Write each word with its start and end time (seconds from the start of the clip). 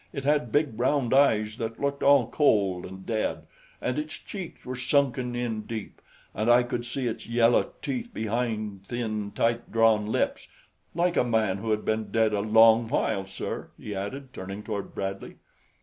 It 0.11 0.23
had 0.25 0.51
big 0.51 0.79
round 0.79 1.13
eyes 1.13 1.57
that 1.57 1.79
looked 1.79 2.01
all 2.01 2.27
cold 2.27 2.87
and 2.87 3.05
dead, 3.05 3.45
and 3.79 3.99
its 3.99 4.15
cheeks 4.17 4.65
were 4.65 4.75
sunken 4.75 5.35
in 5.35 5.61
deep, 5.67 6.01
and 6.33 6.49
I 6.49 6.63
could 6.63 6.87
see 6.87 7.05
its 7.05 7.27
yellow 7.27 7.73
teeth 7.83 8.09
behind 8.11 8.83
thin, 8.83 9.31
tight 9.33 9.71
drawn 9.71 10.07
lips 10.07 10.47
like 10.95 11.17
a 11.17 11.23
man 11.23 11.57
who 11.57 11.69
had 11.69 11.85
been 11.85 12.11
dead 12.11 12.33
a 12.33 12.39
long 12.39 12.87
while, 12.87 13.27
sir," 13.27 13.69
he 13.77 13.93
added, 13.93 14.33
turning 14.33 14.63
toward 14.63 14.95
Bradley. 14.95 15.35